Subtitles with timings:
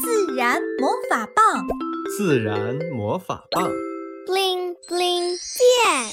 [0.00, 1.66] 自然魔法棒，
[2.16, 3.68] 自然魔法棒
[4.26, 6.12] ，bling bling 变。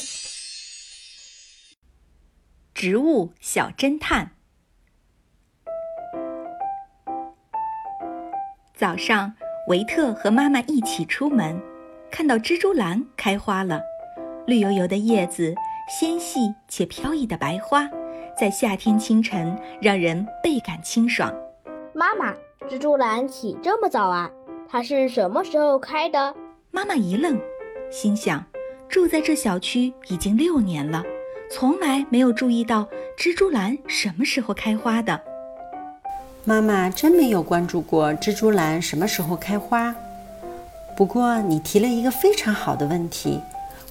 [2.74, 4.32] 植物小侦探。
[8.76, 9.36] 早上，
[9.68, 11.62] 维特和妈妈一起出门，
[12.10, 13.82] 看到蜘蛛兰开花了，
[14.48, 15.54] 绿油油的叶子，
[15.88, 17.88] 纤细且飘逸的白花，
[18.36, 21.32] 在夏天清晨让人倍感清爽。
[21.94, 22.34] 妈妈，
[22.68, 24.30] 蜘蛛兰起这么早啊？
[24.68, 26.36] 它是什么时候开的？
[26.72, 27.40] 妈妈一愣，
[27.92, 28.44] 心想，
[28.90, 31.04] 住在这小区已经六年了，
[31.52, 35.22] 从来没有注意到蜘蛛兰什么时候开花的。
[36.44, 39.94] 妈妈真没有关注过蜘蛛兰什么时候开花。
[40.98, 43.40] 不过你提了一个非常好的问题，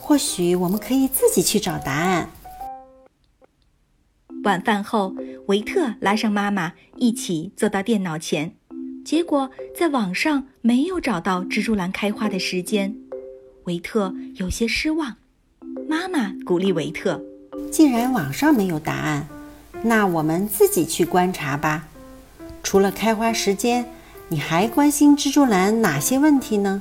[0.01, 2.29] 或许我们可以自己去找答案。
[4.43, 5.15] 晚饭后，
[5.47, 8.55] 维特拉上妈妈一起坐到电脑前，
[9.05, 12.97] 结果在网上没有找到蜘蛛兰开花的时间。
[13.65, 15.17] 维特有些失望。
[15.89, 17.23] 妈妈鼓励维特
[17.71, 19.27] ：“既然网上没有答案，
[19.83, 21.87] 那我们自己去观察吧。
[22.63, 23.85] 除了开花时间，
[24.29, 26.81] 你还关心蜘蛛兰哪些问题呢？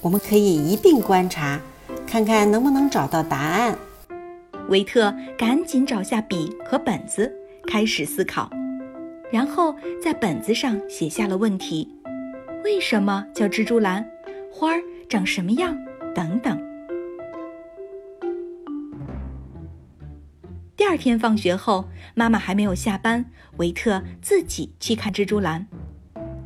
[0.00, 1.60] 我们可以一并观察，
[2.06, 3.76] 看看能不能找到答案。”
[4.68, 7.32] 维特赶紧找下笔和本子，
[7.66, 8.50] 开始思考，
[9.30, 11.88] 然后在本子上写下了问题：
[12.64, 14.08] 为什么叫蜘蛛兰？
[14.50, 15.76] 花儿长什么样？
[16.14, 16.58] 等等。
[20.76, 23.24] 第二天放学后，妈妈还没有下班，
[23.58, 25.66] 维特自己去看蜘蛛兰。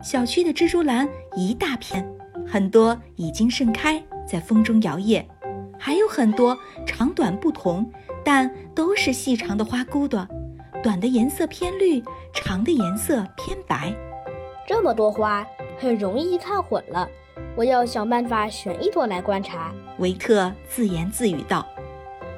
[0.03, 2.05] 小区的蜘蛛兰一大片，
[2.47, 5.25] 很多已经盛开，在风中摇曳，
[5.79, 7.89] 还有很多长短不同。
[8.25, 10.27] 但都是细长的花骨朵，
[10.83, 12.03] 短的颜色偏绿，
[12.35, 13.95] 长的颜色偏白。
[14.67, 15.47] 这么多花，
[15.79, 17.09] 很容易看混了。
[17.55, 19.73] 我要想办法选一朵来观察。
[19.99, 21.65] 维特自言自语道。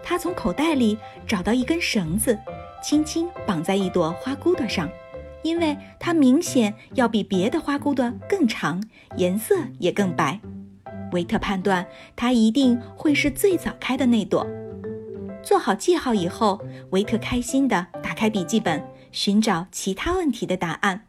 [0.02, 2.38] 他从口袋里找到一根绳子，
[2.82, 4.90] 轻轻绑在一朵花骨朵上，
[5.42, 8.82] 因为它明显要比别的花骨朵更长，
[9.16, 10.38] 颜色也更白。
[11.12, 14.46] 维特判断，它一定会是最早开的那朵。
[15.44, 16.60] 做好记号以后，
[16.90, 18.82] 维特开心地打开笔记本，
[19.12, 21.06] 寻找其他问题的答案。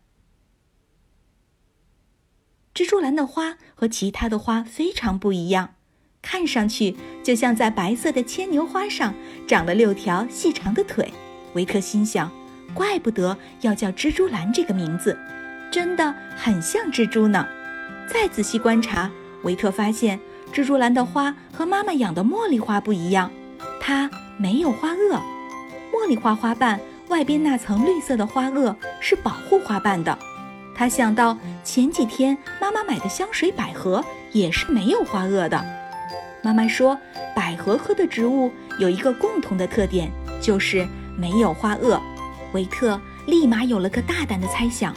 [2.74, 5.76] 蜘蛛兰的花和其他的花非常不一样，
[6.22, 9.14] 看上去就像在白色的牵牛花上
[9.48, 11.14] 长了六条细长的腿。
[11.54, 12.30] 维特心想：
[12.74, 15.18] 怪不得要叫蜘蛛兰这个名字，
[15.72, 17.48] 真的很像蜘蛛呢。
[18.10, 19.10] 再仔细观察，
[19.44, 20.20] 维特发现
[20.54, 23.32] 蜘蛛兰的花和妈妈养的茉莉花不一样，
[23.80, 24.12] 它。
[24.38, 25.22] 没有花萼，
[25.92, 30.18] 茉莉花花瓣外边那层绿色的花萼是保护花瓣的。
[30.76, 34.04] 他想到前几天妈妈买的香水百合
[34.34, 35.64] 也是没有花萼的。
[36.44, 36.98] 妈妈说，
[37.36, 40.86] 百合科的植物有一个共同的特点，就是
[41.18, 42.00] 没有花萼。
[42.54, 44.94] 维特立马有了个大胆的猜想：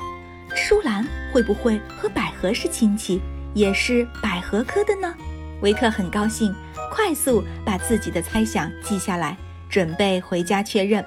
[0.55, 3.20] 舒兰会不会和百合是亲戚，
[3.55, 5.15] 也是百合科的呢？
[5.62, 6.55] 维特很高兴。
[6.91, 9.37] 快速把自己的猜想记下来，
[9.69, 11.04] 准备回家确认。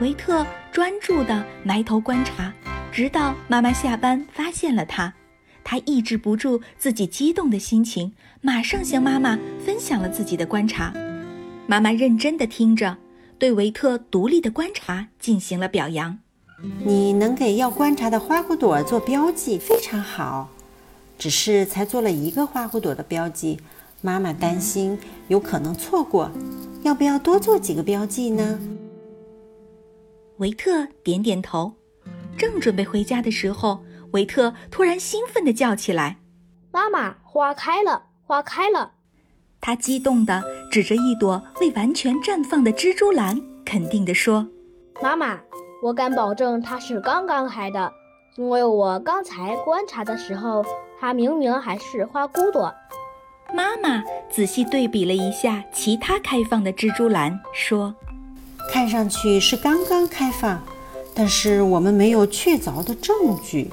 [0.00, 2.52] 维特专注地埋头观察，
[2.92, 5.12] 直到妈妈下班发现了他。
[5.64, 10.92] 他抑制不住自己激动的心情，马上向妈妈分享了自己的观察。
[11.66, 12.98] 妈妈认真地听着，
[13.38, 16.18] 对维特独立的观察进行了表扬。
[16.84, 20.50] 你能给要观察的花骨朵做标记，非常好。
[21.18, 23.58] 只是才做了一个花骨朵的标记。
[24.02, 24.98] 妈妈担心
[25.28, 26.30] 有可能错过，
[26.82, 28.58] 要不要多做几个标记呢？
[30.38, 31.72] 维特点点头，
[32.36, 36.18] 正准备回家的时候，维特突然兴奋地叫起来
[36.70, 38.92] ：“妈妈，花开了，花开了！”
[39.60, 44.46] 他激动地指着一朵未完全绽放的蜘蛛兰，肯定地说
[45.02, 45.40] ：“妈妈，
[45.82, 47.90] 我敢保证它是刚刚开的，
[48.36, 50.62] 因为我刚才观察的时候，
[51.00, 52.72] 它明明还是花骨朵。”
[53.54, 57.94] 妈妈仔细对比了一下其他开放的蜘蛛兰，说
[58.72, 60.62] ：“看上去是刚刚开放，
[61.14, 63.70] 但是我们没有确凿的证据。”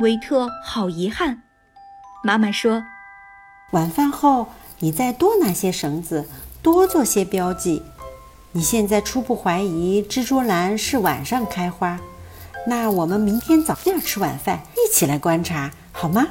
[0.00, 1.42] 维特好遗憾。
[2.22, 2.82] 妈妈说
[3.72, 4.46] ：“晚饭后
[4.78, 6.28] 你再多拿些绳子，
[6.62, 7.82] 多做些标记。
[8.52, 11.98] 你现在初步怀疑蜘蛛兰是晚上开花，
[12.68, 16.28] 那我们明天早点吃晚饭，一起来观察，好吗？”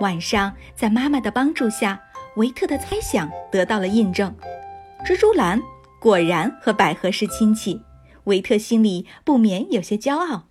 [0.00, 2.00] 晚上，在妈妈的帮助下，
[2.36, 4.34] 维特的猜想得到了印证。
[5.06, 5.60] 蜘蛛兰
[6.00, 7.80] 果然和百合是亲戚，
[8.24, 10.46] 维特心里不免有些骄傲。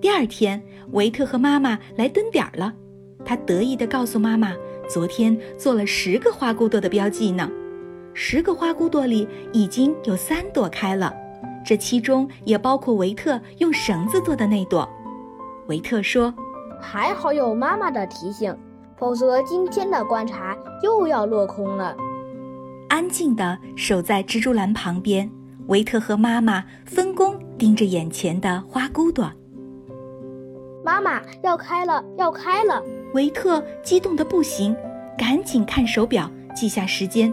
[0.00, 0.62] 第二天，
[0.92, 2.72] 维特和妈妈来蹲点儿了。
[3.24, 4.54] 他得意地告诉妈妈，
[4.88, 7.50] 昨天做了十个花骨朵的标记呢。
[8.14, 11.14] 十个花骨朵里已经有三朵开了，
[11.64, 14.88] 这其中也包括维特用绳子做的那朵。
[15.66, 16.34] 维特说
[16.80, 18.56] ：“还好有妈妈的提醒，
[18.96, 21.96] 否则今天的观察又要落空了。”
[22.88, 25.30] 安静地守在蜘蛛篮旁边，
[25.68, 29.30] 维特和妈妈分工盯着眼前的花骨朵。
[30.84, 32.82] 妈妈要开了，要开了！
[33.14, 34.74] 维特激动得不行，
[35.16, 37.32] 赶紧看手表记下时间。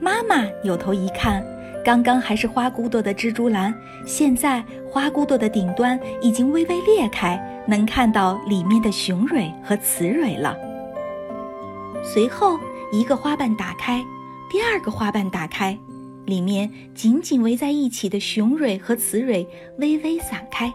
[0.00, 1.42] 妈妈扭头一看，
[1.84, 3.72] 刚刚还是花骨朵的蜘蛛兰，
[4.06, 7.38] 现在花骨朵的顶端已经微微裂开，
[7.68, 10.56] 能看到里面的雄蕊和雌蕊了。
[12.02, 12.58] 随后，
[12.90, 14.02] 一个花瓣打开，
[14.50, 15.78] 第二个花瓣打开，
[16.24, 19.46] 里面紧紧围在一起的雄蕊和雌蕊
[19.76, 20.72] 微微散开。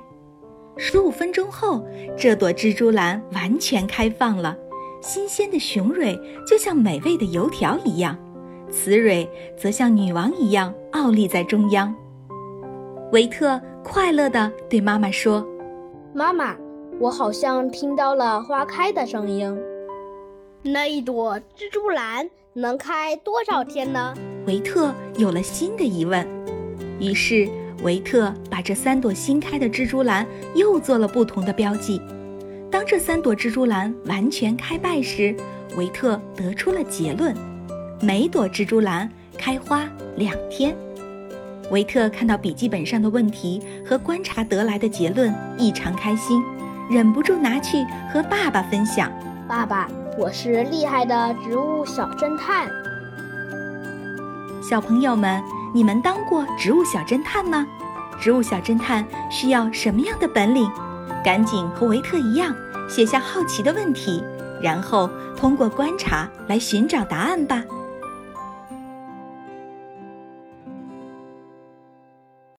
[0.77, 1.83] 十五分钟后，
[2.15, 4.55] 这朵蜘蛛兰完全开放了，
[5.01, 6.15] 新鲜的雄蕊
[6.47, 8.15] 就像美味的油条一样，
[8.71, 11.93] 雌蕊则像女王一样傲立在中央。
[13.11, 15.45] 维特快乐地对妈妈说
[16.13, 16.55] ：“妈妈，
[16.99, 19.57] 我好像听到了花开的声音。
[20.61, 24.13] 那一朵蜘蛛兰能开多少天呢？”
[24.45, 26.27] 维特有了新的疑问，
[26.99, 27.49] 于是。
[27.81, 32.01] 维特把这三朵新开的蜘蛛兰又做了不同的标记。
[32.69, 35.33] 当这三朵蜘蛛兰完全开败时，
[35.77, 37.33] 维特得出了结论：
[38.01, 39.85] 每朵蜘蛛兰开花
[40.15, 40.73] 两天。
[41.69, 46.41] 维特看到笔记本上的问题和观察得来的结论，异常开心，
[46.89, 49.11] 忍不住拿去和爸爸分享。
[49.47, 52.69] 爸爸，我是厉害的植物小侦探。
[54.61, 55.41] 小朋友们。
[55.71, 57.63] 你们当过植物小侦探吗？
[58.19, 60.67] 植物小侦探需要什么样的本领？
[61.23, 62.55] 赶紧和维特一样，
[62.89, 64.23] 写下好奇的问题，
[64.63, 65.07] 然后
[65.37, 67.63] 通过观察来寻找答案吧。